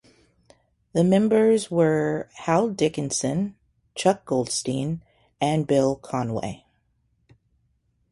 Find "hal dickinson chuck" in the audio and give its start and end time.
2.33-4.25